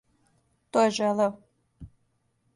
То 0.77 0.85
је 0.85 0.95
желео. 0.95 1.29